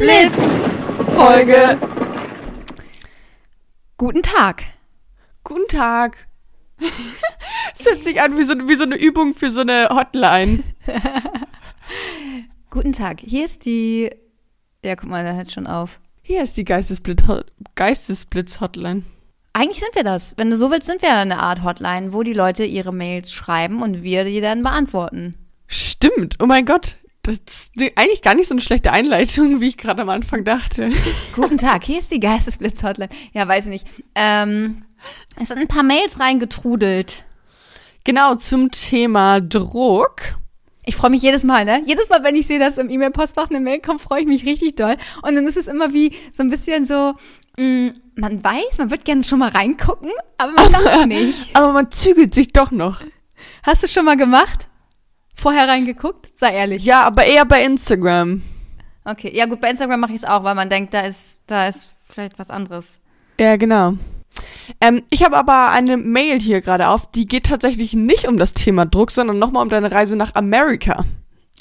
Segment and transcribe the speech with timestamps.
[0.00, 0.58] Blitz
[1.14, 1.78] Folge.
[3.98, 4.64] Guten Tag.
[5.44, 6.16] Guten Tag.
[7.78, 10.64] Es hört sich an wie so, wie so eine Übung für so eine Hotline.
[12.70, 13.20] Guten Tag.
[13.20, 14.10] Hier ist die.
[14.82, 16.00] Ja, guck mal, der hört schon auf.
[16.22, 17.44] Hier ist die Geistesblitz-
[17.74, 19.02] Geistesblitz-Hotline.
[19.52, 20.34] Eigentlich sind wir das.
[20.38, 23.82] Wenn du so willst, sind wir eine Art Hotline, wo die Leute ihre Mails schreiben
[23.82, 25.36] und wir die dann beantworten.
[25.66, 26.36] Stimmt.
[26.40, 26.96] Oh mein Gott.
[27.30, 30.90] Das ist eigentlich gar nicht so eine schlechte Einleitung, wie ich gerade am Anfang dachte.
[31.34, 33.08] Guten Tag, hier ist die Geistesblitz-Hotline.
[33.32, 33.86] Ja, weiß ich nicht.
[34.16, 34.82] Ähm,
[35.40, 37.24] es sind ein paar Mails reingetrudelt.
[38.02, 40.22] Genau, zum Thema Druck.
[40.84, 41.82] Ich freue mich jedes Mal, ne?
[41.86, 44.74] Jedes Mal, wenn ich sehe, dass im E-Mail-Postfach eine Mail kommt, freue ich mich richtig
[44.74, 44.96] doll.
[45.22, 47.14] Und dann ist es immer wie so ein bisschen so,
[47.58, 51.54] mh, man weiß, man wird gerne schon mal reingucken, aber man darf nicht.
[51.54, 53.02] Aber man zügelt sich doch noch.
[53.62, 54.66] Hast du schon mal gemacht?
[55.40, 56.30] Vorher reingeguckt?
[56.34, 56.84] Sei ehrlich.
[56.84, 58.42] Ja, aber eher bei Instagram.
[59.04, 61.66] Okay, ja gut, bei Instagram mache ich es auch, weil man denkt, da ist, da
[61.66, 63.00] ist vielleicht was anderes.
[63.38, 63.94] Ja, genau.
[64.80, 68.52] Ähm, ich habe aber eine Mail hier gerade auf, die geht tatsächlich nicht um das
[68.52, 71.04] Thema Druck, sondern nochmal um deine Reise nach Amerika.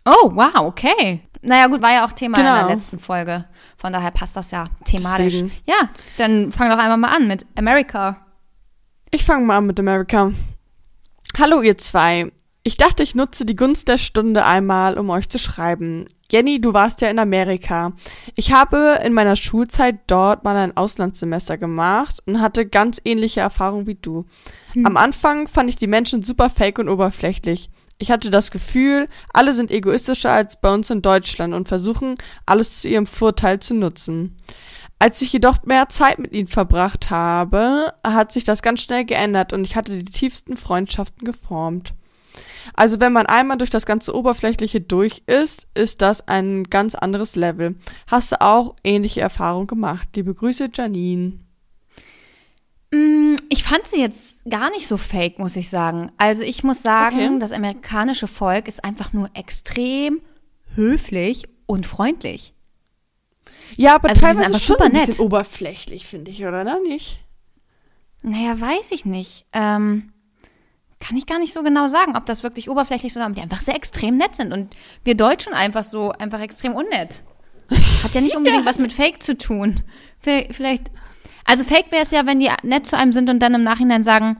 [0.05, 1.21] Oh, wow, okay.
[1.41, 2.57] Naja, gut, war ja auch Thema in Genau.
[2.59, 3.45] der letzten Folge.
[3.77, 5.35] Von daher passt das ja thematisch.
[5.35, 5.51] Deswegen.
[5.65, 8.17] Ja, dann fang doch einmal mal an mit America.
[9.09, 10.31] Ich fange mal an mit Amerika.
[11.37, 12.29] Hallo ihr zwei.
[12.69, 16.05] Ich dachte, ich nutze die Gunst der Stunde einmal, um euch zu schreiben.
[16.31, 17.93] Jenny, du warst ja in Amerika.
[18.35, 23.87] Ich habe in meiner Schulzeit dort mal ein Auslandssemester gemacht und hatte ganz ähnliche Erfahrungen
[23.87, 24.27] wie du.
[24.83, 27.71] Am Anfang fand ich die Menschen super fake und oberflächlich.
[27.97, 32.13] Ich hatte das Gefühl, alle sind egoistischer als bei uns in Deutschland und versuchen,
[32.45, 34.37] alles zu ihrem Vorteil zu nutzen.
[34.99, 39.53] Als ich jedoch mehr Zeit mit ihnen verbracht habe, hat sich das ganz schnell geändert
[39.53, 41.95] und ich hatte die tiefsten Freundschaften geformt.
[42.75, 47.35] Also wenn man einmal durch das ganze Oberflächliche durch ist, ist das ein ganz anderes
[47.35, 47.75] Level.
[48.07, 50.07] Hast du auch ähnliche Erfahrungen gemacht?
[50.15, 51.39] Liebe Grüße, Janine.
[52.91, 56.11] Mm, Ich fand sie jetzt gar nicht so fake, muss ich sagen.
[56.17, 57.39] Also ich muss sagen, Okay.
[57.39, 60.21] das amerikanische Volk ist einfach nur extrem
[60.75, 62.53] höflich und freundlich.
[63.75, 65.19] Ja, aber Also teilweise einfach schon super ein bisschen nett.
[65.19, 67.19] oberflächlich, finde ich, oder Na, nicht?
[68.21, 69.45] Naja, weiß ich nicht.
[69.53, 70.11] Ähm,
[70.99, 73.41] kann ich gar nicht so genau sagen, ob das wirklich oberflächlich ist oder ob die
[73.41, 74.51] einfach sehr extrem nett sind.
[74.51, 77.23] Und wir Deutschen einfach so, einfach extrem unnett.
[78.03, 79.81] Hat ja nicht unbedingt was mit Fake zu tun.
[80.19, 80.91] Vielleicht,
[81.45, 84.03] also Fake wäre es ja, wenn die nett zu einem sind und dann im Nachhinein
[84.03, 84.37] sagen,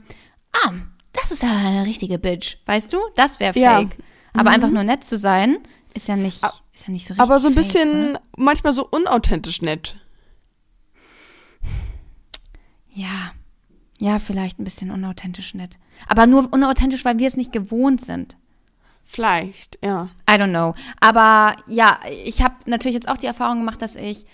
[0.52, 0.74] ah,
[1.14, 2.58] das ist ja eine richtige Bitch.
[2.66, 2.98] Weißt du?
[3.16, 3.80] Das wäre Ja.
[3.80, 3.98] Fake.
[4.34, 5.58] Aber einfach nur nett zu sein,
[5.96, 6.44] ist ja nicht,
[6.74, 8.22] ist ja nicht so richtig Aber so ein fake, bisschen, oder?
[8.38, 9.96] manchmal so unauthentisch nett.
[12.94, 13.32] Ja.
[14.00, 15.78] Ja, vielleicht ein bisschen unauthentisch nett.
[16.08, 18.38] Aber nur unauthentisch, weil wir es nicht gewohnt sind.
[19.04, 20.10] Vielleicht, ja.
[20.30, 20.76] I don't know.
[21.00, 24.26] Aber ja, ich habe natürlich jetzt auch die Erfahrung gemacht, dass ich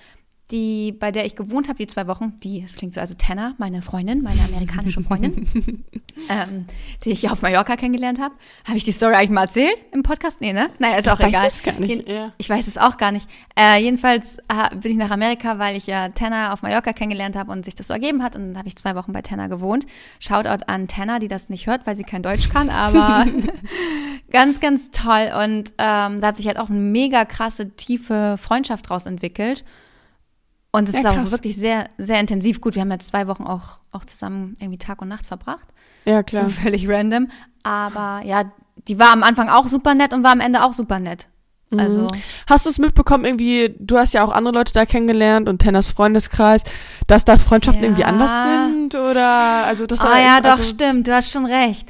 [0.52, 3.56] die, bei der ich gewohnt habe, die zwei Wochen, die, es klingt so, also Tanner,
[3.58, 5.48] meine Freundin, meine amerikanische Freundin,
[6.30, 6.66] ähm,
[7.04, 8.36] die ich auf Mallorca kennengelernt habe.
[8.68, 10.42] Habe ich die Story eigentlich mal erzählt im Podcast?
[10.42, 10.70] Nee, ne?
[10.78, 11.48] Naja, ist auch weiß egal.
[11.48, 12.32] es gar nicht, Jeden- ja.
[12.38, 13.28] Ich weiß es auch gar nicht.
[13.60, 17.52] Äh, jedenfalls äh, bin ich nach Amerika, weil ich ja Tanner auf Mallorca kennengelernt habe
[17.52, 18.36] und sich das so ergeben hat.
[18.36, 19.88] Und dann habe ich zwei Wochen bei Tanner gewohnt.
[20.20, 23.26] Shoutout an Tanner, die das nicht hört, weil sie kein Deutsch kann, aber
[24.32, 25.32] ganz, ganz toll.
[25.44, 29.64] Und ähm, da hat sich halt auch eine mega krasse, tiefe Freundschaft draus entwickelt.
[30.76, 32.60] Und es Ja, ist auch wirklich sehr, sehr intensiv.
[32.62, 35.68] Gut, wir haben jetzt zwei Wochen auch, auch zusammen irgendwie Tag und Nacht verbracht.
[36.06, 36.50] Ja, klar.
[36.50, 37.30] So völlig random.
[37.64, 38.44] Aber ja,
[38.88, 41.30] die war am Anfang auch super nett und war am Ende auch super nett.
[41.78, 42.12] Also, Mhm.
[42.48, 45.90] Hast du es mitbekommen, irgendwie, du hast ja auch andere Leute da kennengelernt und Tenners
[45.92, 46.64] Freundeskreis,
[47.08, 47.90] dass da Freundschaften Ja.
[47.90, 48.96] irgendwie anders sind?
[48.96, 51.90] Oder, also das ah ja, doch, also, stimmt, du hast schon recht.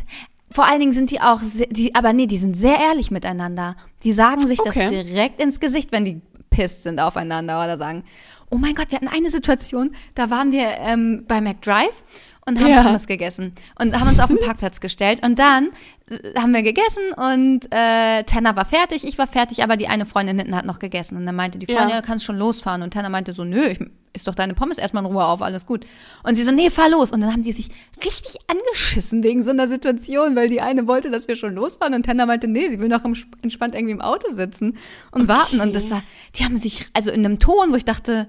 [0.52, 3.76] Vor allen Dingen sind die auch, sehr, die, aber nee, die sind sehr ehrlich miteinander.
[4.04, 4.88] Die sagen sich das Okay.
[5.04, 8.06] direkt ins Gesicht, wenn die pisst sind aufeinander oder sagen,
[8.52, 12.04] oh mein Gott, wir hatten eine Situation, da waren wir ähm, bei McDrive
[12.48, 12.84] und haben Ja.
[12.84, 15.72] Pommes gegessen und haben uns auf den Parkplatz gestellt und dann
[16.10, 20.06] äh, haben wir gegessen und äh, Tanner war fertig, ich war fertig, aber die eine
[20.06, 22.02] Freundin hinten hat noch gegessen und dann meinte die Freundin, Ja.
[22.02, 23.80] du kannst schon losfahren und Tanner meinte so, nö, ich
[24.14, 25.86] ist doch deine Pommes erstmal in Ruhe auf, alles gut.
[26.24, 27.12] Und sie so, nee, fahr los.
[27.12, 27.68] Und dann haben die sich
[28.02, 32.06] richtig angeschissen wegen so einer Situation, weil die eine wollte, dass wir schon losfahren und
[32.06, 34.78] Tanner meinte, nee, sie will noch im- entspannt irgendwie im Auto sitzen
[35.12, 35.60] und warten.
[35.60, 36.02] Und das war,
[36.36, 38.28] die haben sich, also in einem Ton, wo ich dachte,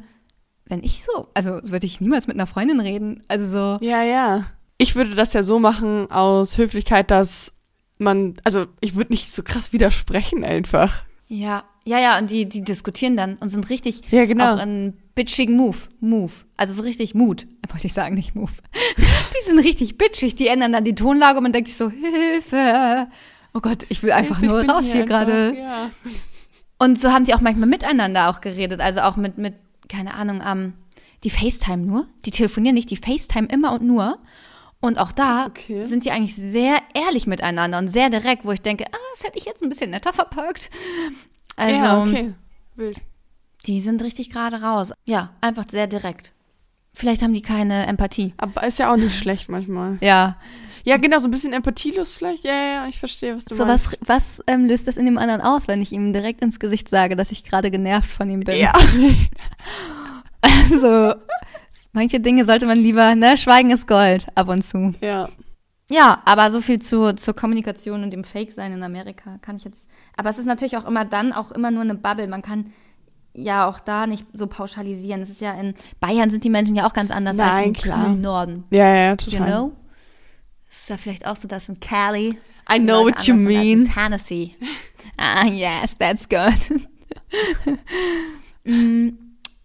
[0.66, 3.22] wenn ich so, also würde ich niemals mit einer Freundin reden.
[3.28, 4.46] Also so, Ja, ja.
[4.78, 7.52] Ich würde das ja so machen aus Höflichkeit, dass
[7.98, 11.02] man, also ich würde nicht so krass widersprechen einfach.
[11.28, 14.54] ja, ja, ja, und die, die diskutieren dann und sind richtig Ja, genau.
[14.56, 16.32] auch in bitchigen Move, Move.
[16.56, 18.50] Also so richtig Mut, wollte ich sagen, nicht Move.
[18.96, 23.06] die sind richtig bitchig, die ändern dann die Tonlage und man denkt sich so, Hilfe.
[23.54, 25.54] Oh Gott, ich will einfach Ich nur raus hier, einfach, gerade.
[25.56, 25.90] Ja.
[26.78, 28.80] Und so haben die auch manchmal miteinander auch geredet.
[28.80, 29.54] Also auch mit, mit
[29.88, 30.74] keine Ahnung, ähm,
[31.24, 32.06] die FaceTime nur.
[32.24, 34.18] Die telefonieren nicht, die FaceTime immer und nur.
[34.80, 35.84] Und auch da okay.
[35.84, 39.38] sind die eigentlich sehr ehrlich miteinander und sehr direkt, wo ich denke, ah, das hätte
[39.38, 40.70] ich jetzt ein bisschen netter verpackt.
[41.56, 42.34] Also, ja, okay.
[42.76, 43.00] Wild.
[43.66, 44.92] die sind richtig gerade raus.
[45.06, 46.32] Ja, einfach sehr direkt.
[46.92, 48.34] Vielleicht haben die keine Empathie.
[48.36, 49.98] Aber ist ja auch nicht schlecht manchmal.
[50.00, 50.36] Ja.
[50.86, 52.44] Ja, genau, so ein bisschen empathielos vielleicht.
[52.44, 53.98] Ja, ja, ja, ich verstehe, was du So, meinst.
[54.02, 56.88] was, was ähm, löst das in dem anderen aus, wenn ich ihm direkt ins Gesicht
[56.88, 58.56] sage, dass ich gerade genervt von ihm bin?
[58.58, 58.72] Ja.
[60.42, 61.14] Also,
[61.92, 64.94] manche Dinge sollte man lieber, ne, Schweigen ist Gold, ab und zu.
[65.00, 65.28] ja.
[65.88, 69.86] Ja, aber so viel zu, zur Kommunikation und dem Fake-Sein in Amerika kann ich jetzt.
[70.16, 72.26] Aber es ist natürlich auch immer dann auch immer nur eine Bubble.
[72.26, 72.72] Man kann
[73.34, 75.22] ja auch da nicht so pauschalisieren.
[75.22, 77.72] Es ist ja in Bayern sind die Menschen ja auch ganz anders als Nein, im
[77.74, 78.08] klar.
[78.16, 78.64] Norden.
[78.70, 79.46] Ja, ja, You total.
[79.46, 79.72] know?
[80.86, 82.38] Ist ja vielleicht auch so, dass in Cali.
[82.72, 83.86] I know what you mean.
[83.86, 84.54] In Tennessee.
[85.18, 86.52] ah, yes, that's good.
[88.68, 89.10] Mm,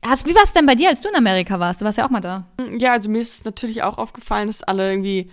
[0.03, 1.81] Hast, wie war es denn bei dir, als du in Amerika warst?
[1.81, 2.45] Du warst ja auch mal da.
[2.77, 5.31] Ja, also mir ist natürlich auch aufgefallen, dass alle irgendwie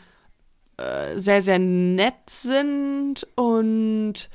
[0.79, 4.31] äh, sehr, sehr nett sind und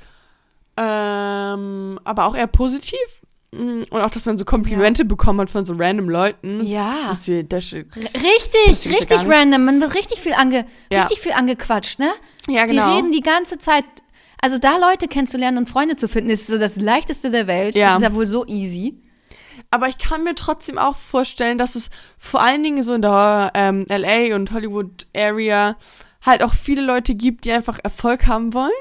[0.78, 3.23] ähm, aber auch eher positiv.
[3.54, 6.66] Mm, Und auch, dass man so Komplimente bekommen hat von so random Leuten.
[6.66, 6.96] Ja.
[7.10, 9.28] Das, das, das, Richtig, ja richtig nicht.
[9.32, 9.66] random.
[9.66, 11.02] Man wird richtig viel, ange, Ja.
[11.02, 12.12] richtig viel angequatscht, ne?
[12.50, 12.96] Ja, Die genau.
[12.96, 13.86] reden die ganze Zeit.
[14.42, 17.76] Also da Leute kennenzulernen und Freunde zu finden, ist so das leichteste der Welt.
[17.76, 17.88] Ja.
[17.90, 19.00] Das ist ja wohl so easy.
[19.72, 23.52] Aber ich kann mir trotzdem auch vorstellen, dass es vor allen Dingen so in der
[23.56, 25.78] ähm, LA und Hollywood Area
[26.22, 28.72] halt auch viele Leute gibt, die einfach Erfolg haben wollen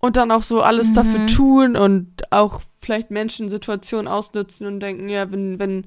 [0.00, 5.08] und dann auch so alles dafür tun und auch vielleicht Menschen Situationen ausnutzen und denken,
[5.08, 5.86] ja, wenn, wenn,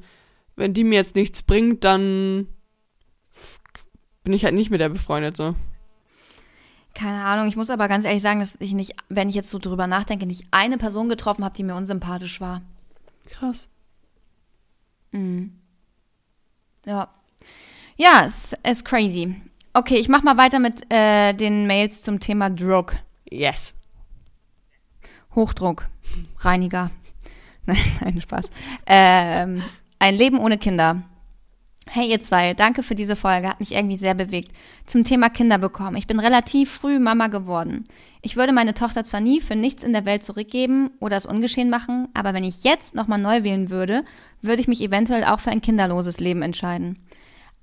[0.56, 2.48] wenn die mir jetzt nichts bringt, dann
[4.24, 5.56] bin ich halt nicht mit der befreundet so.
[6.94, 9.58] Keine Ahnung, ich muss aber ganz ehrlich sagen, dass ich nicht, wenn ich jetzt so
[9.58, 12.62] drüber nachdenke, nicht eine Person getroffen habe, die mir unsympathisch war.
[13.26, 13.70] Krass.
[16.86, 17.10] Ja.
[17.96, 19.36] Ja, es ist crazy.
[19.74, 22.96] Okay, ich mach mal weiter mit äh, den Mails zum Thema Druck.
[23.30, 23.74] Yes.
[25.36, 25.88] Hochdruck,
[26.40, 26.92] Reiniger.
[27.66, 28.50] Nein, nein, Spaß.
[28.86, 29.64] Ähm,
[29.98, 31.04] ein Leben ohne Kinder.
[31.88, 34.52] Hey ihr zwei, danke für diese Folge, hat mich irgendwie sehr bewegt.
[34.86, 35.98] Zum Thema Kinder bekommen.
[35.98, 37.86] Ich bin relativ früh Mama geworden.
[38.22, 41.70] Ich würde meine Tochter zwar nie für nichts in der Welt zurückgeben oder es ungeschehen
[41.70, 44.06] machen, aber wenn ich jetzt nochmal neu wählen würde,
[44.42, 47.00] würde ich mich eventuell auch für ein kinderloses Leben entscheiden.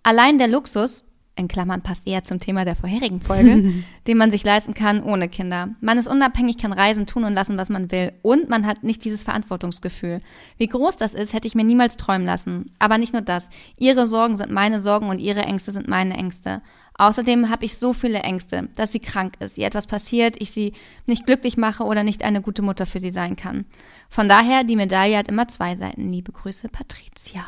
[0.02, 1.04] Allein der Luxus,
[1.40, 5.28] in Klammern passt eher zum Thema der vorherigen Folge, den man sich leisten kann ohne
[5.28, 5.70] Kinder.
[5.80, 8.12] Man ist unabhängig, kann reisen, tun und lassen, was man will.
[8.22, 10.20] Und man hat nicht dieses Verantwortungsgefühl.
[10.56, 12.72] Wie groß das ist, hätte ich mir niemals träumen lassen.
[12.78, 13.50] Aber nicht nur das.
[13.76, 16.62] Ihre Sorgen sind meine Sorgen und ihre Ängste sind meine Ängste.
[17.00, 20.74] Außerdem habe ich so viele Ängste, dass sie krank ist, ihr etwas passiert, ich sie
[21.06, 23.64] nicht glücklich mache oder nicht eine gute Mutter für sie sein kann.
[24.10, 26.12] Von daher, die Medaille hat immer zwei Seiten.
[26.12, 27.46] Liebe Grüße, Patricia.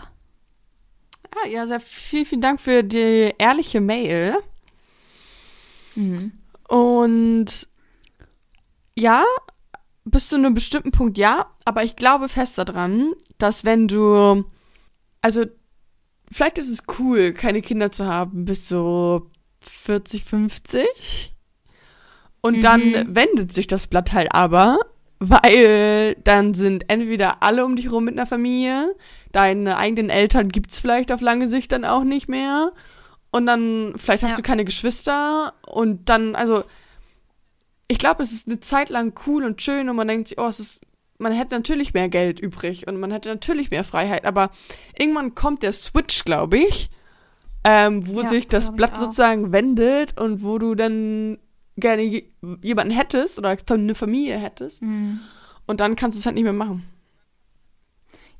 [1.35, 4.37] Ah, ja, sehr vielen, vielen Dank für die ehrliche Mail.
[6.69, 7.69] Und
[8.97, 9.25] ja,
[10.05, 14.45] bis zu einem bestimmten Punkt ja, aber ich glaube fest daran, dass wenn du,
[15.23, 15.45] also
[16.31, 19.31] vielleicht ist es cool, keine Kinder zu haben bis so
[19.61, 21.31] 40, 50.
[22.41, 24.79] Und dann wendet sich das Blatt halt aber,
[25.25, 28.95] weil dann sind entweder alle um dich rum mit einer Familie,
[29.31, 32.73] deine eigenen Eltern gibt's vielleicht auf lange Sicht dann auch nicht mehr.
[33.31, 34.37] Und dann, vielleicht hast Ja.
[34.39, 36.65] du keine Geschwister und dann, also,
[37.89, 40.47] ich glaube, es ist eine Zeit lang cool und schön und man denkt sich, oh,
[40.49, 40.83] es ist,
[41.19, 44.51] man hätte natürlich mehr Geld übrig und man hätte natürlich mehr Freiheit, aber
[44.99, 46.91] irgendwann kommt der Switch, glaube ich,
[47.65, 51.39] ähm, wo Ja, sich das Blatt sozusagen wendet und wo du dann
[51.77, 52.29] gerne je-
[52.63, 56.85] jemanden hättest oder eine Familie hättest und dann kannst du es halt nicht mehr machen.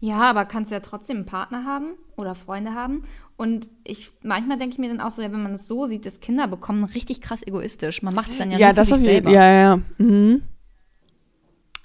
[0.01, 3.05] Ja, aber kannst ja trotzdem einen Partner haben oder Freunde haben.
[3.37, 6.05] Und ich manchmal denke ich mir dann auch so, ja, wenn man es so sieht,
[6.07, 8.03] dass Kinder bekommen, richtig krass egoistisch.
[8.03, 9.31] Man macht es dann ja, Ja, nur das für sich selber.
[9.31, 9.81] Ja, ja, ja.
[9.99, 10.43] Mhm.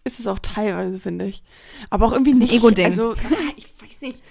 [0.03, 1.43] Ist es auch teilweise, finde ich.
[1.91, 2.55] Aber auch irgendwie Ist ein nicht.
[2.55, 2.85] Ego-Ding.
[2.85, 3.13] Also,
[3.55, 4.23] ich weiß nicht.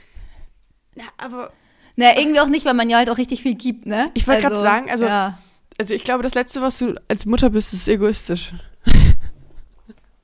[0.96, 1.52] Na, aber,
[1.94, 4.10] Na, irgendwie auch nicht, weil man ja halt auch richtig viel gibt, ne?
[4.14, 5.38] Ich wollte grad sagen, also- Ja.
[5.78, 8.52] Also ich glaube, das Letzte, was du als Mutter bist, ist egoistisch.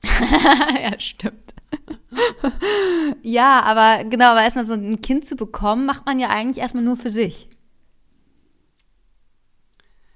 [0.03, 1.53] ja, stimmt.
[3.23, 6.83] ja, aber genau, aber erstmal so ein Kind zu bekommen, macht man ja eigentlich erstmal
[6.83, 7.49] nur für sich.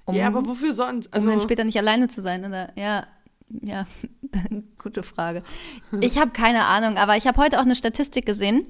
[0.04, 1.08] Um, ja, aber wofür sonst?
[1.08, 2.44] um Also, dann später nicht alleine zu sein.
[2.44, 2.72] Oder?
[2.76, 3.06] Ja,
[3.48, 3.86] ja,
[4.78, 5.42] gute Frage.
[6.00, 8.66] Ich habe keine Ahnung, aber ich habe heute auch eine Statistik gesehen.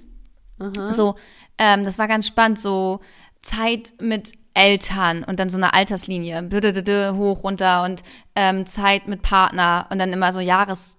[0.90, 1.14] So,
[1.56, 2.98] ähm, das war ganz spannend, so
[3.42, 6.43] Zeit mit Eltern und dann so eine Alterslinie,
[7.17, 8.03] hoch, runter und
[8.35, 10.98] ähm, Zeit mit Partner und dann immer so Jahres,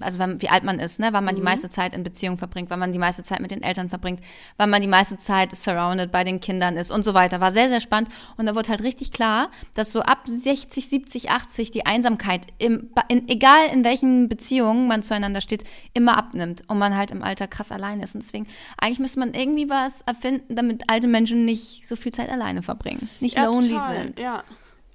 [0.00, 1.08] also wann, wie alt man ist, ne?
[1.12, 3.62] wann man die meiste Zeit in Beziehung verbringt, wann man die meiste Zeit mit den
[3.62, 4.20] Eltern verbringt,
[4.56, 7.40] wann man die meiste Zeit surrounded bei den Kindern ist und so weiter.
[7.40, 8.10] War sehr, sehr spannend.
[8.36, 12.90] Und da wurde halt richtig klar, dass so ab 60, 70, 80 die Einsamkeit, im,
[13.08, 17.46] in, egal in welchen Beziehungen man zueinander steht, immer abnimmt und man halt im Alter
[17.46, 18.16] krass allein ist.
[18.16, 18.46] Und deswegen,
[18.78, 23.08] eigentlich müsste man irgendwie was erfinden, damit alte Menschen nicht so viel Zeit alleine verbringen,
[23.20, 23.96] nicht Ja, lonely total.
[23.96, 24.18] sind.
[24.18, 24.42] Ja.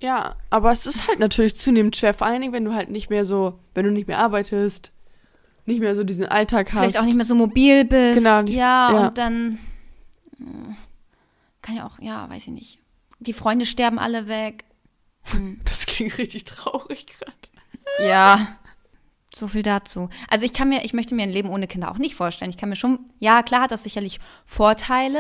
[0.02, 3.10] Ja, aber es ist halt natürlich zunehmend schwer, vor allen Dingen, wenn du halt nicht
[3.10, 4.92] mehr so, wenn du nicht mehr arbeitest,
[5.66, 6.80] nicht mehr so diesen Alltag hast.
[6.82, 8.18] Vielleicht auch nicht mehr so mobil bist.
[8.24, 9.08] Genau, Ja, ja.
[9.08, 9.60] und dann
[10.40, 10.74] äh,
[11.62, 12.80] kann ja auch, ja, weiß ich nicht.
[13.20, 14.64] Die Freunde sterben alle weg.
[15.66, 17.34] Das klingt richtig traurig gerade.
[18.08, 18.56] Ja.
[19.36, 20.10] So viel dazu.
[20.30, 22.50] Also ich kann mir, ich möchte mir ein Leben ohne Kinder auch nicht vorstellen.
[22.50, 25.20] Ich kann mir schon, ja, klar hat das sicherlich Vorteile,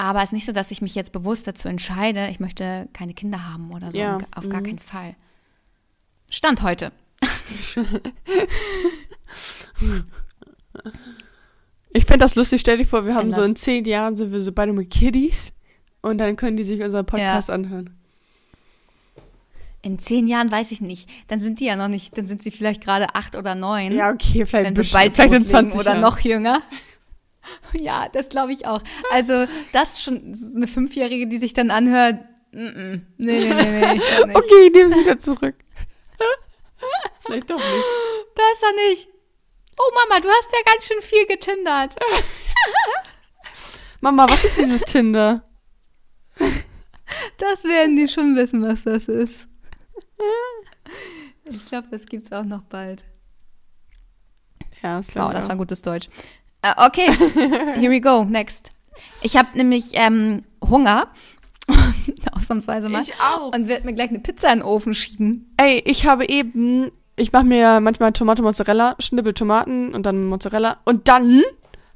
[0.00, 3.12] aber es ist nicht so, dass ich mich jetzt bewusst dazu entscheide, ich möchte keine
[3.12, 3.98] Kinder haben oder so.
[3.98, 4.64] Ja, Auf gar mhm.
[4.66, 5.14] keinen Fall.
[6.30, 6.92] Stand heute.
[11.92, 14.32] Ich fände das lustig, stell dir vor, wir haben Wenn so in zehn Jahren sind
[14.32, 15.52] wir so beide mit Kiddies
[16.02, 17.90] und dann können die sich unseren Podcast anhören.
[19.82, 21.08] In zehn Jahren weiß ich nicht.
[21.26, 23.92] Dann sind die ja noch nicht, dann sind sie vielleicht gerade acht oder neun.
[23.92, 26.00] Ja, okay, vielleicht, wenn wir besch- bald vielleicht in loslegen 20 oder Jahren.
[26.00, 26.62] noch jünger.
[27.72, 28.82] Ja, das glaube ich auch.
[29.10, 32.16] Also, das ist schon eine Fünfjährige, die sich dann anhört.
[32.52, 33.00] Mm -mm.
[33.16, 34.02] Nee, nee, nee, nee, ich.
[34.34, 35.54] Okay, ich nehme es wieder zurück.
[37.24, 37.84] vielleicht doch nicht.
[38.34, 39.08] Besser nicht.
[39.78, 41.96] Oh Mama, du hast ja ganz schön viel getindert.
[44.00, 45.42] Mama, was ist dieses Tinder?
[47.38, 49.46] Das werden die schon wissen, was das ist.
[51.44, 53.04] Ich glaube, das gibt's auch noch bald.
[54.82, 55.58] Ja, das Wow, glaube das ich war auch.
[55.60, 56.08] gutes Deutsch.
[56.62, 57.06] Äh, okay,
[57.78, 58.24] here we go.
[58.24, 58.72] Next.
[59.22, 61.08] Ich habe nämlich ähm, Hunger.
[62.32, 63.02] Ausnahmsweise mal.
[63.02, 63.54] Ich auch.
[63.54, 65.52] Und werde mir gleich eine Pizza in den Ofen schieben.
[65.56, 70.78] Ey, ich habe eben, ich mache mir manchmal Tomate Mozzarella, schnippel Tomaten und dann Mozzarella
[70.84, 71.42] und dann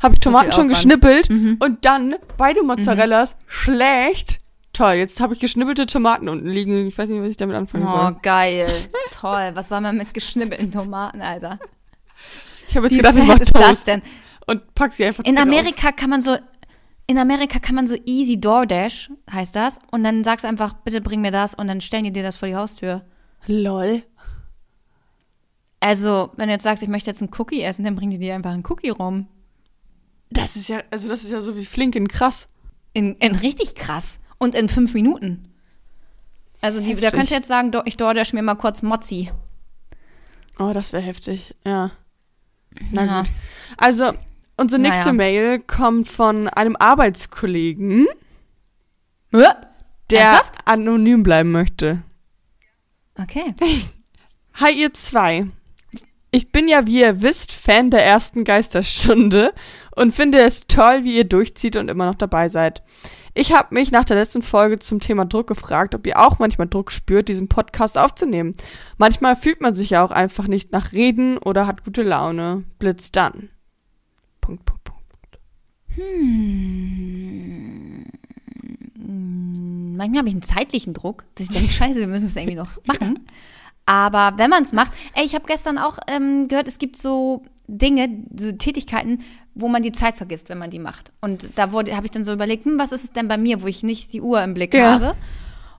[0.02, 1.56] habe ich Tomaten schon geschnippelt Mhm.
[1.60, 4.40] und dann beide Mozzarellas schlecht.
[4.72, 6.86] Toll, jetzt habe ich geschnippelte Tomaten unten liegen.
[6.88, 8.16] Ich weiß nicht, was ich damit anfangen Oh, soll.
[8.22, 8.68] geil.
[9.20, 9.50] Toll.
[9.54, 11.58] Was soll man mit geschnippelten Tomaten, Alter?
[12.68, 14.02] Ich habe jetzt Wie gedacht, ich mache ist das Toast denn?
[14.46, 15.44] Und pack sie einfach In drauf.
[15.44, 16.36] Amerika kann man so,
[17.06, 19.78] in Amerika kann man so easy DoorDash, heißt das.
[19.90, 22.36] Und dann sagst du einfach, bitte bring mir das und dann stellen die dir das
[22.36, 23.02] vor die Haustür.
[23.46, 24.02] Lol.
[25.80, 28.34] Also, wenn du jetzt sagst, ich möchte jetzt einen Cookie essen, dann bringen die dir
[28.34, 29.26] einfach einen Cookie rum.
[30.30, 32.46] Das ist ja, also das ist ja so wie Flinken krass.
[32.94, 34.18] In, in richtig krass.
[34.38, 35.52] Und in fünf Minuten.
[36.62, 39.30] Also, die, da kannst du jetzt sagen, ich DoorDash mir mal kurz Mozzi.
[40.58, 41.52] Oh, das wäre heftig.
[41.66, 41.90] Ja.
[42.90, 43.20] Na Ja.
[43.20, 43.30] gut.
[43.76, 44.12] Also,
[44.56, 45.16] unsere nächste Naja.
[45.16, 48.06] Mail kommt von einem Arbeitskollegen,
[50.10, 50.58] der Ernsthaft?
[50.66, 52.02] anonym bleiben möchte.
[53.20, 53.54] Okay.
[54.54, 55.46] Hi, ihr zwei.
[56.30, 59.52] Ich bin ja, wie ihr wisst, Fan der ersten Geisterstunde
[59.94, 62.82] und finde es toll, wie ihr durchzieht und immer noch dabei seid.
[63.34, 66.68] Ich habe mich nach der letzten Folge zum Thema Druck gefragt, ob ihr auch manchmal
[66.68, 68.56] Druck spürt, diesen Podcast aufzunehmen.
[68.96, 72.62] Manchmal fühlt man sich ja auch einfach nicht nach Reden oder hat gute Laune.
[72.78, 73.50] Blitz dann.
[74.44, 75.38] Punkt, Punkt, Punkt.
[79.96, 82.78] Manchmal habe ich einen zeitlichen Druck, dass ich denke, scheiße, wir müssen es irgendwie noch
[82.86, 83.20] machen.
[83.86, 87.42] Aber wenn man es macht, ey, ich habe gestern auch ähm, gehört, es gibt so
[87.66, 88.08] Dinge,
[88.38, 89.20] so Tätigkeiten,
[89.54, 91.12] wo man die Zeit vergisst, wenn man die macht.
[91.20, 93.66] Und da habe ich dann so überlegt, hm, was ist es denn bei mir, wo
[93.66, 94.92] ich nicht die Uhr im Blick Ja.
[94.94, 95.14] habe?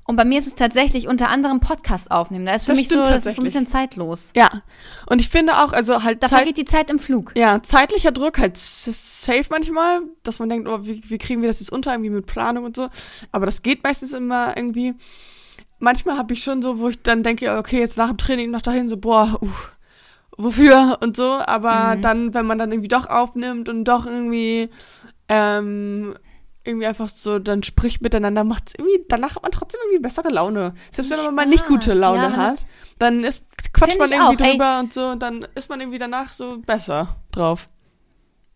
[0.08, 2.46] Und bei mir ist es tatsächlich unter anderem Podcast aufnehmen.
[2.46, 4.32] Da ist für Das mich so, das ist so ein bisschen zeitlos.
[4.36, 4.62] Ja.
[5.08, 7.32] Und ich finde auch, also halt Da vergeht die Zeit im Flug.
[7.36, 11.60] ja, zeitlicher Druck, halt safe manchmal, dass man denkt, oh, wie, wie kriegen wir das
[11.60, 12.88] jetzt unter, irgendwie mit Planung und so.
[13.32, 14.94] Aber das geht meistens immer irgendwie.
[15.80, 18.62] Manchmal habe ich schon so, wo ich dann denke, okay, jetzt nach dem Training noch
[18.62, 19.50] dahin, so, boah, uh,
[20.38, 21.40] wofür und so.
[21.46, 24.70] Aber dann, wenn man dann irgendwie doch aufnimmt und doch irgendwie,
[25.30, 26.16] ähm,
[26.66, 30.74] irgendwie einfach so dann spricht miteinander, macht irgendwie, danach hat man trotzdem irgendwie bessere Laune.
[30.92, 31.94] Selbst wenn man mal nicht gute.
[31.94, 32.66] Laune Ja, hat,
[33.00, 33.44] dann ist,
[33.74, 34.52] quatscht man irgendwie auch, ey.
[34.54, 37.68] drüber und so und dann ist man irgendwie danach so besser drauf.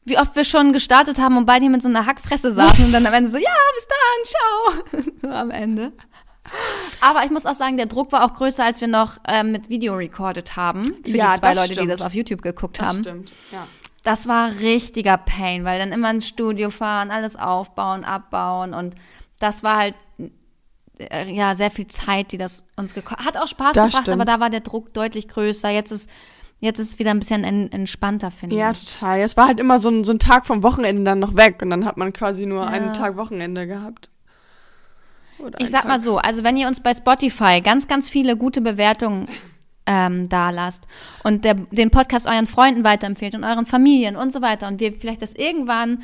[0.05, 2.91] Wie oft wir schon gestartet haben und beide hier mit so einer Hackfresse saßen und
[2.93, 5.13] dann am Ende so, ja, bis dann, ciao.
[5.21, 5.91] so am Ende.
[6.99, 9.69] Aber ich muss auch sagen, der Druck war auch größer, als wir noch ähm, mit
[9.69, 10.83] Video recorded haben.
[11.05, 11.91] Für Ja, die zwei das Leute, die stimmt.
[11.91, 13.01] das auf YouTube geguckt haben.
[13.01, 13.67] stimmt, ja.
[14.03, 18.95] Das war richtiger Pain, weil dann immer ins Studio fahren, alles aufbauen, abbauen und
[19.39, 19.95] das war halt
[20.99, 23.37] äh, ja sehr viel Zeit, die das uns gekostet hat.
[23.37, 24.15] Auch Spaß Das gebracht, stimmt.
[24.21, 25.69] aber da war der Druck deutlich größer.
[25.69, 26.09] Jetzt ist
[26.61, 28.93] jetzt ist es wieder ein bisschen en entspannter, finde Ja, ich.
[28.95, 29.19] total.
[29.21, 31.69] Es war halt immer so ein, so ein Tag vom Wochenende dann noch weg und
[31.69, 32.69] dann hat man quasi nur Ja.
[32.69, 34.09] einen Tag Wochenende gehabt.
[35.39, 36.01] Oder Ich sag mal Tag.
[36.03, 39.27] so, also wenn ihr uns bei Spotify ganz, ganz viele gute Bewertungen
[39.91, 40.84] ähm, da lasst
[41.24, 44.93] und der, den Podcast euren Freunden weiterempfehlt und euren Familien und so weiter und wir
[44.93, 46.03] vielleicht das irgendwann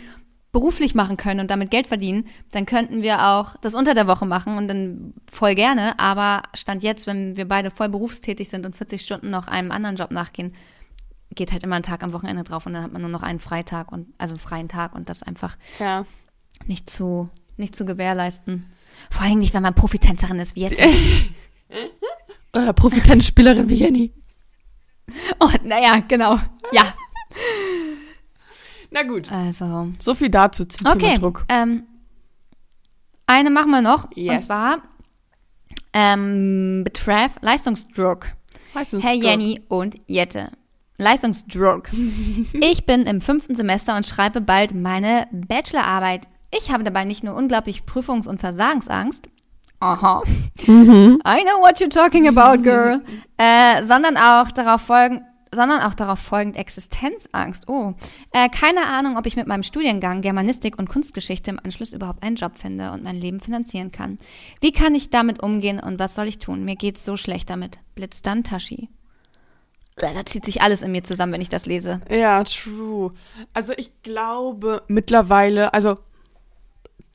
[0.52, 4.26] beruflich machen können und damit Geld verdienen, dann könnten wir auch das unter der Woche
[4.26, 6.00] machen und dann voll gerne.
[6.00, 9.98] Aber Stand jetzt, wenn wir beide voll berufstätig sind und 40 Stunden noch einem anderen
[9.98, 10.56] Job nachgehen,
[11.36, 13.42] geht halt immer ein Tag am Wochenende drauf und dann hat man nur noch einen
[13.42, 16.06] Freitag und also einen freien Tag und das einfach Ja.
[16.68, 18.66] nicht zu nicht zu gewährleisten.
[19.10, 20.82] Vor allem nicht, wenn man Profitänzerin ist wie jetzt.
[22.56, 24.14] Oder Profitenspielerin wie Jenny.
[25.40, 26.40] Oh, naja, genau.
[26.72, 26.84] Ja,
[28.92, 29.32] Na gut.
[29.32, 29.90] also.
[30.00, 31.18] So viel dazu zum Thema Okay.
[31.20, 31.46] Druck.
[31.50, 31.84] Ähm,
[33.28, 34.06] eine machen wir noch.
[34.06, 34.46] Und Yes.
[34.46, 34.82] zwar
[35.94, 38.28] ähm, betreff Leistungsdruck.
[38.92, 39.14] Du, Herr.
[39.14, 40.52] Jenny und Jette.
[40.98, 41.90] Leistungsdruck.
[42.54, 46.28] ich bin im fünften Semester und schreibe bald meine Bachelorarbeit.
[46.52, 49.28] Ich habe dabei nicht nur unglaublich Prüfungs- und Versagensangst.
[49.86, 50.24] Aha.
[50.66, 51.20] Mhm.
[51.26, 53.02] I know what you're talking about, girl.
[53.38, 55.24] äh, sondern auch darauf folgen,
[55.54, 57.68] sondern auch darauf folgend Existenzangst.
[57.70, 57.94] Oh,
[58.32, 62.36] äh, keine Ahnung, ob ich mit meinem Studiengang Germanistik und Kunstgeschichte im Anschluss überhaupt einen
[62.36, 64.18] Job finde und mein Leben finanzieren kann.
[64.60, 66.66] Wie kann ich damit umgehen und was soll ich tun?
[66.66, 67.78] Mir geht's so schlecht damit.
[67.94, 68.90] Blitz dann Tashi.
[69.98, 72.02] Äh, Da zieht sich alles in mir zusammen, wenn ich das lese.
[72.10, 73.12] Ja, true.
[73.54, 75.98] Also ich glaube mittlerweile, also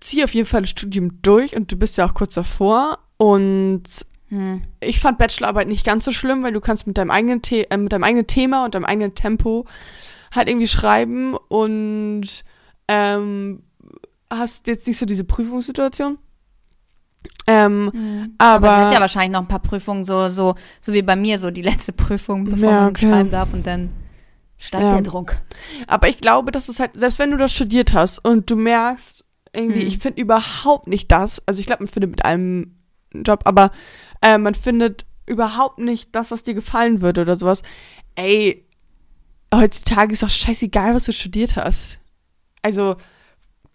[0.01, 3.83] zieh auf jeden Fall das Studium durch und du bist ja auch kurz davor und
[4.29, 4.63] Hm.
[4.79, 7.77] ich fand Bachelorarbeit nicht ganz so schlimm, weil du kannst mit deinem eigenen, The äh,
[7.77, 9.67] mit deinem eigenen Thema und deinem eigenen Tempo
[10.33, 12.45] halt irgendwie schreiben und
[12.87, 13.63] ähm,
[14.33, 16.19] hast jetzt nicht so diese Prüfungssituation.
[17.47, 21.03] Ähm, Aber aber, es hat ja wahrscheinlich noch ein paar Prüfungen, so, so, so wie
[21.03, 23.11] bei mir, so die letzte Prüfung, bevor Ja, man okay.
[23.11, 23.91] schreiben darf und dann
[24.59, 24.91] steigt Ja.
[24.93, 25.37] der Druck.
[25.87, 29.25] aber ich glaube, dass es halt, selbst wenn du das studiert hast und du merkst,
[29.55, 29.89] irgendwie, Hm.
[29.89, 32.77] ich finde überhaupt nicht das, also ich glaube, man findet mit einem
[33.13, 33.71] Job, aber
[34.23, 37.63] äh, man findet überhaupt nicht das, was dir gefallen würde oder sowas.
[38.15, 38.67] Ey,
[39.55, 41.99] heutzutage ist doch scheißegal, was du studiert hast.
[42.63, 42.97] Also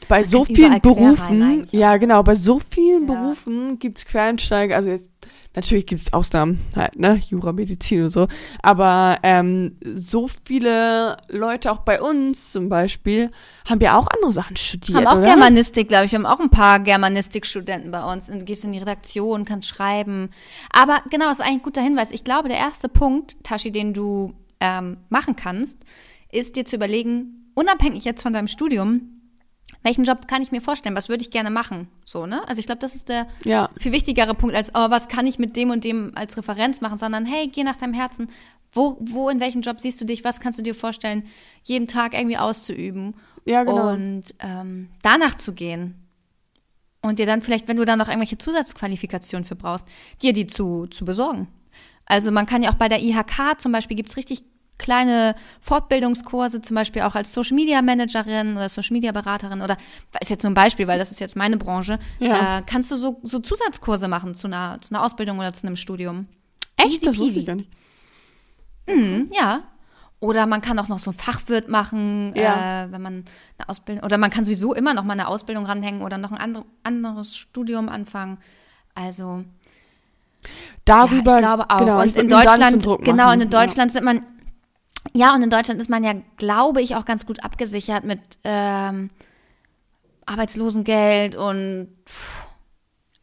[0.08, 3.14] bei Man so vielen Berufen, ja genau, bei so vielen Ja.
[3.16, 5.10] Berufen gibt's Quereinsteiger, also jetzt,
[5.56, 8.28] natürlich gibt's Ausnahmen, halt, ne, Jura, Medizin und so,
[8.62, 13.32] aber ähm, so viele Leute, auch bei uns zum Beispiel,
[13.70, 15.30] haben ja auch andere Sachen studiert, haben auch oder?
[15.30, 16.12] Germanistik, glaube ich.
[16.12, 18.30] Wir haben auch ein paar Germanistikstudenten bei uns.
[18.30, 20.30] Und gehst in die Redaktion, kannst schreiben.
[20.72, 22.12] Aber genau, das ist eigentlich ein guter Hinweis.
[22.12, 25.80] Ich glaube, der erste Punkt, Tashi, den du ähm, machen kannst,
[26.32, 29.15] ist dir zu überlegen, unabhängig jetzt von deinem Studium,
[29.86, 30.96] welchen Job kann ich mir vorstellen?
[30.96, 31.88] Was würde ich gerne machen?
[32.04, 32.46] So, ne?
[32.48, 35.38] Also ich glaube, das ist der Ja, viel wichtigere Punkt als, oh, was kann ich
[35.38, 38.30] mit dem und dem als Referenz machen, sondern hey, geh nach deinem Herzen.
[38.74, 40.24] Wo, wo, in welchem Job siehst du dich?
[40.24, 41.24] Was kannst du dir vorstellen,
[41.64, 43.14] jeden Tag irgendwie auszuüben?
[43.46, 43.92] ja, genau.
[43.92, 45.96] Und ähm, danach zu gehen.
[47.02, 49.88] Und dir dann vielleicht, wenn du dann noch irgendwelche Zusatzqualifikationen für brauchst,
[50.24, 51.48] dir die zu, zu besorgen.
[52.08, 54.44] Also man kann ja auch bei der IHK zum Beispiel, gibt's richtig
[54.78, 59.78] kleine Fortbildungskurse, zum Beispiel auch als Social Media Managerin oder Social Media Beraterin oder
[60.20, 62.60] ist jetzt nur ein Beispiel, weil das ist jetzt meine Branche, Ja.
[62.60, 65.76] äh, kannst du so, so Zusatzkurse machen zu einer, zu einer Ausbildung oder zu einem
[65.76, 66.28] Studium.
[66.78, 66.90] Echt?
[66.92, 67.70] Easy Das wusste ich gar nicht.
[68.88, 69.62] Mhm, ja.
[70.20, 72.84] Oder man kann auch noch so einen Fachwirt machen, Ja.
[72.86, 73.26] äh, wenn man
[73.58, 76.38] eine Ausbildung, oder man kann sowieso immer noch mal eine Ausbildung ranhängen oder noch ein
[76.38, 78.38] andre, anderes Studium anfangen.
[78.94, 79.44] Also,
[80.86, 81.80] Darüber, ja, ich glaube auch.
[81.80, 84.22] Genau, und in Deutschland, genau, und in Deutschland sind man,
[85.14, 89.10] ja, und in Deutschland ist man ja, glaube ich, auch ganz gut abgesichert mit ähm,
[90.26, 92.46] Arbeitslosengeld und pff,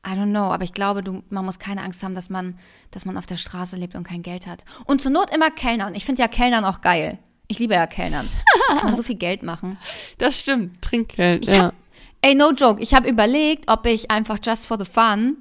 [0.06, 2.58] I don't know, aber ich glaube, du, man muss keine Angst haben, dass man,
[2.90, 4.64] dass man auf der Straße lebt und kein Geld hat.
[4.84, 5.94] Und zur Not immer Kellnern.
[5.94, 7.18] Ich finde ja Kellnern auch geil.
[7.46, 8.28] Ich liebe ja Kellnern.
[8.68, 9.78] Kann man so viel Geld machen.
[10.18, 11.66] Das stimmt, Trinkgeld, Ich ja.
[11.66, 11.74] hab,
[12.22, 12.82] ey, no joke.
[12.82, 15.36] Ich habe überlegt, ob ich einfach just for the fun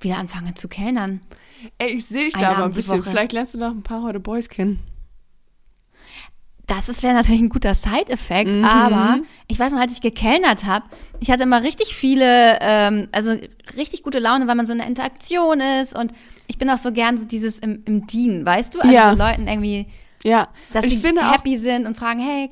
[0.00, 1.20] wieder anfange zu kellnern.
[1.78, 3.02] Ey, ich sehe dich Einen da aber ein bisschen.
[3.02, 4.80] Vielleicht lernst du noch ein paar heute Boys kennen.
[6.66, 8.64] Das wäre natürlich ein guter Side-Effekt, Mhm.
[8.64, 10.86] aber ich weiß noch, als ich gekellnert habe,
[11.20, 13.36] ich hatte immer richtig viele, ähm, also
[13.76, 16.12] richtig gute Laune, weil man so eine Interaktion ist und
[16.46, 18.80] ich bin auch so gern so dieses im, im Dienen, weißt du?
[18.80, 19.10] Also Ja.
[19.12, 19.86] so Leuten irgendwie,
[20.22, 22.48] Ja, dass ich sie finde auch, happy sind und fragen, hey,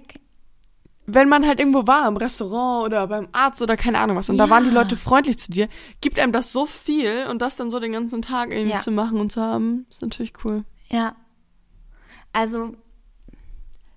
[1.06, 4.36] wenn man halt irgendwo war, im Restaurant oder beim Arzt oder keine Ahnung was, und
[4.38, 4.50] da Ja.
[4.50, 5.68] waren die Leute freundlich zu dir,
[6.02, 8.78] gibt einem das so viel und das dann so den ganzen Tag irgendwie Ja.
[8.78, 10.64] zu machen und zu haben, ist natürlich cool.
[10.90, 11.14] ja.
[12.34, 12.74] Also,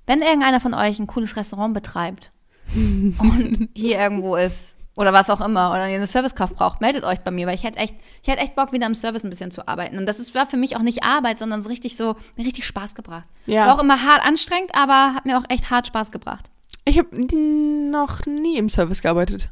[0.06, 2.32] wenn irgendeiner von euch ein cooles Restaurant betreibt
[2.76, 7.20] und hier irgendwo ist oder was auch immer oder ihr eine Servicekraft braucht, meldet euch
[7.20, 9.52] bei mir, weil ich hätte echt, ich hätte echt Bock, wieder im Service ein bisschen
[9.52, 9.98] zu arbeiten.
[9.98, 12.66] Und das ist, war für mich auch nicht Arbeit, sondern so richtig so, mir richtig
[12.66, 13.26] Spaß gebracht.
[13.46, 13.68] Ja.
[13.68, 16.50] War auch immer hart anstrengend, aber hat mir auch echt hart Spaß gebracht.
[16.86, 19.50] Ich habe noch nie im Service gearbeitet.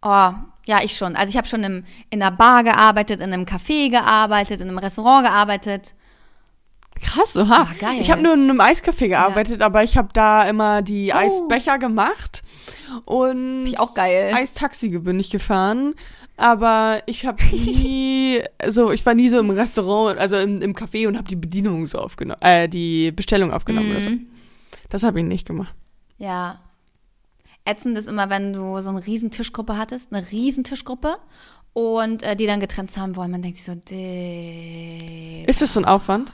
[0.00, 0.32] Oh,
[0.66, 1.16] Ja, ich schon.
[1.16, 4.78] Also ich habe schon im, in einer Bar gearbeitet, in einem Café gearbeitet, in einem
[4.78, 5.94] Restaurant gearbeitet.
[7.02, 7.62] Krass, oha.
[7.62, 8.00] Ah, geil.
[8.00, 11.18] Ich habe nur in einem Eiscafé gearbeitet, aber ich habe da immer die Oh.
[11.18, 12.42] Eisbecher gemacht
[13.04, 14.32] und ich auch geil.
[14.34, 15.94] Eistaxi bin ich gefahren.
[16.40, 21.08] Aber ich habe nie, so, ich war nie so im Restaurant, also im, im Café
[21.08, 24.10] und habe die Bedienung so aufgenommen, äh, die Bestellung aufgenommen oder so.
[24.10, 24.28] Mhm.
[24.88, 25.74] Das habe ich nicht gemacht.
[26.18, 26.58] Ja.
[27.64, 31.16] Ätzend ist immer, wenn du so eine riesen Tischgruppe hattest, eine riesen Tischgruppe
[31.72, 33.32] und äh, die dann getrennt haben wollen.
[33.32, 35.44] Man denkt sich so, Digga.
[35.50, 36.32] Ist das so ein Aufwand?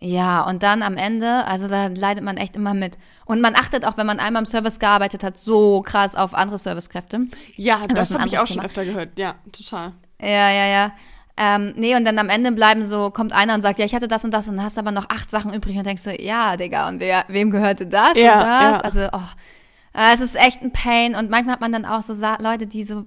[0.00, 2.96] Ja, und dann am Ende, also da leidet man echt immer mit.
[3.24, 6.58] Und man achtet auch, wenn man einmal im Service gearbeitet hat, so krass auf andere
[6.58, 7.26] Servicekräfte.
[7.56, 8.66] Ja, das das habe ich auch schon Thema.
[8.66, 9.18] öfter gehört.
[9.18, 9.92] Ja, total.
[10.20, 10.92] Ja, ja, ja.
[11.36, 14.08] Ähm, nee, und dann am Ende bleiben so, kommt einer und sagt, ja, ich hatte
[14.08, 16.56] das und das und dann hast aber noch acht Sachen übrig und denkst so, ja,
[16.56, 18.76] Digga, und wer, wem gehörte das Ja, und das?
[18.76, 18.80] ja.
[18.80, 22.12] Also, oh, äh, es ist echt ein Pain und manchmal hat man dann auch so
[22.40, 23.04] Leute, die so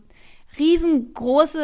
[0.57, 1.59] riesengroße,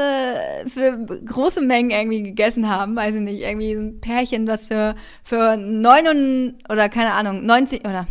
[0.67, 5.57] für große Mengen irgendwie gegessen haben, weiß ich nicht, irgendwie ein Pärchen, was für, für
[5.57, 8.07] neun und, oder keine Ahnung, 90 oder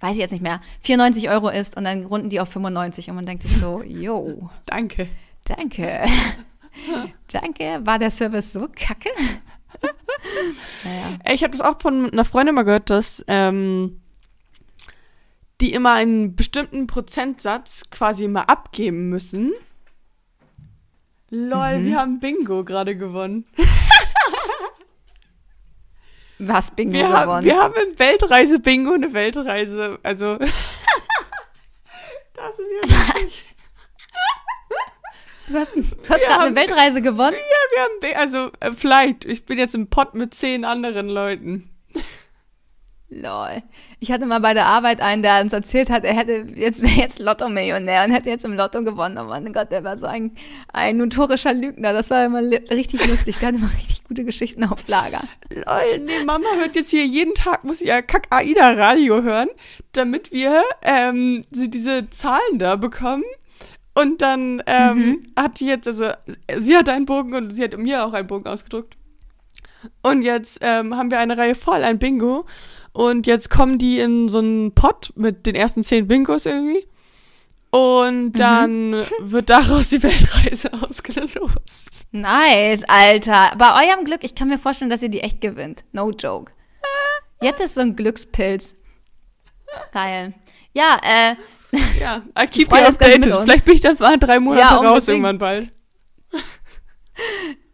[0.00, 3.16] weiß ich jetzt nicht mehr, 94 Euro ist und dann runden die auf 95 und
[3.16, 4.48] man denkt sich so, yo.
[4.66, 5.08] Danke.
[5.44, 6.04] Danke.
[7.32, 7.80] Danke.
[7.84, 9.10] War der Service so kacke?
[10.84, 11.34] naja.
[11.34, 14.00] Ich habe das auch von einer Freundin mal gehört, dass ähm,
[15.60, 19.52] die immer einen bestimmten Prozentsatz quasi immer abgeben müssen.
[21.30, 21.84] Lol, Mhm.
[21.86, 23.44] wir haben Bingo gerade gewonnen.
[26.40, 27.44] Was Bingo Wir haben, gewonnen?
[27.44, 29.98] wir haben im Weltreise-Bingo eine Weltreise.
[30.04, 30.38] Also.
[32.34, 32.88] das ist ja.
[32.88, 33.44] Was?
[35.48, 37.34] Du hast, du hast gerade haben- eine Weltreise gewonnen?
[37.36, 37.40] Ja,
[37.72, 37.82] wir
[38.14, 38.20] haben.
[38.20, 39.24] Also, äh, vielleicht.
[39.24, 41.67] Ich bin jetzt im Pott mit zehn anderen Leuten.
[43.10, 43.62] Lol.
[44.00, 47.00] Ich hatte mal bei der Arbeit einen, der uns erzählt hat, er hätte jetzt wäre
[47.00, 49.16] jetzt Lotto-Millionär und hätte jetzt im Lotto gewonnen.
[49.18, 50.32] Oh mein Gott, der war so ein,
[50.72, 51.94] ein notorischer Lügner.
[51.94, 53.38] Das war immer richtig lustig.
[53.38, 55.22] Der hatte immer richtig gute Geschichten auf Lager.
[55.50, 59.48] Lol, nee, Mama hört jetzt hier jeden Tag, muss ja Kack-AIDA-Radio hören,
[59.92, 63.24] damit wir ähm, sie diese Zahlen da bekommen.
[63.94, 66.10] Und dann ähm, hat die jetzt, also
[66.56, 68.96] sie hat einen Bogen und sie hat mir auch einen Bogen ausgedruckt.
[70.02, 72.44] Und jetzt ähm, haben wir eine Reihe voll, ein Bingo.
[72.98, 76.84] Und jetzt kommen die in so einen Pot mit den ersten zehn Bingos irgendwie.
[77.70, 82.06] Und dann wird daraus die Weltreise ausgelost.
[82.10, 83.52] Nice, Alter.
[83.56, 85.84] Bei eurem Glück, ich kann mir vorstellen, dass ihr die echt gewinnt.
[85.92, 86.50] No joke.
[87.40, 88.74] Jetzt ist so ein Glückspilz.
[89.92, 90.34] Geil.
[90.72, 91.36] Ja, äh,
[92.00, 93.32] Ja, I keep you updated.
[93.42, 95.70] Vielleicht bin ich dann mal drei Monate Ja, raus irgendwann bald.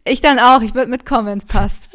[0.03, 0.61] ich dann auch.
[0.61, 1.89] Ich würde mitkommen, wenn's passt.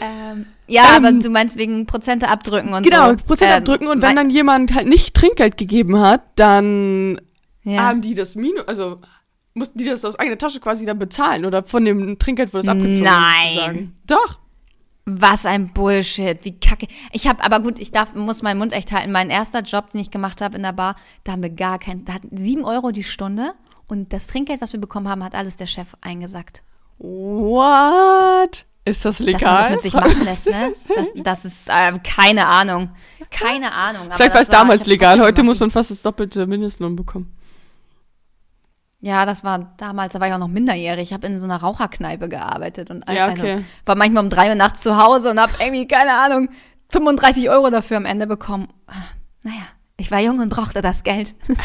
[0.00, 3.16] ähm, ja, Ähm, aber du meinst wegen Prozente abdrücken und Genau, so.
[3.16, 7.20] Prozent Ähm, abdrücken und wenn dann jemand halt nicht Trinkgeld gegeben hat, dann
[7.62, 7.82] ja.
[7.82, 9.00] haben die das Minus, also
[9.54, 12.74] mussten die das aus eigener Tasche quasi dann bezahlen oder von dem Trinkgeld wurde das
[12.74, 13.04] abgezogen.
[13.04, 13.48] Nein.
[13.48, 13.96] Sozusagen.
[14.06, 14.38] Doch.
[15.08, 16.88] Was ein Bullshit, wie kacke.
[17.12, 19.12] Ich habe, aber gut, ich darf, muss meinen Mund echt halten.
[19.12, 22.04] Mein erster Job, den ich gemacht habe in der Bar, da haben wir gar keinen,
[22.04, 23.54] da hatten sieben Euro die Stunde
[23.86, 26.64] und das Trinkgeld, was wir bekommen haben, hat alles der Chef eingesackt.
[26.98, 28.66] What?
[28.86, 29.40] Ist das legal?
[29.40, 30.72] Dass man das mit sich machen lässt, ne?
[30.96, 32.90] Das, das ist ähm, keine Ahnung.
[33.30, 34.04] Keine Ahnung.
[34.04, 37.36] Vielleicht war es das damals legal, heute muss man fast das doppelte Mindestlohn bekommen.
[39.00, 41.02] Ja, das war damals, da war ich auch noch minderjährig.
[41.02, 43.64] Ich habe in so einer Raucherkneipe gearbeitet und Ja, also, okay.
[43.84, 46.48] war manchmal um drei Uhr nachts zu Hause und habe irgendwie, keine Ahnung,
[46.90, 48.68] 35 Euro dafür am Ende bekommen.
[49.42, 49.62] Naja,
[49.96, 51.34] ich war jung und brauchte das Geld.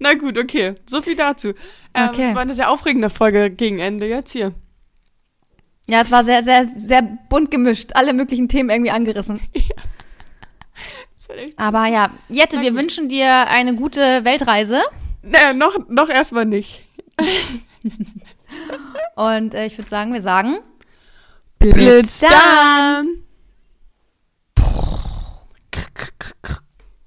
[0.00, 0.74] Na gut, okay.
[0.86, 1.48] So viel dazu.
[1.94, 2.28] Ähm, Okay.
[2.28, 4.52] Es war eine sehr aufregende Folge gegen Ende jetzt hier.
[5.88, 7.90] Ja, es war sehr, sehr, sehr bunt gemischt.
[7.94, 9.40] Alle möglichen Themen irgendwie angerissen.
[9.54, 9.76] Ja.
[11.56, 12.70] Aber ja, Jette, Danke.
[12.70, 14.82] wir wünschen dir eine gute Weltreise.
[15.22, 16.86] Naja, noch, noch erstmal nicht.
[19.16, 20.58] Und äh, ich würde sagen, wir sagen
[21.58, 23.24] Blitz, dann!
[24.54, 26.63] Blitz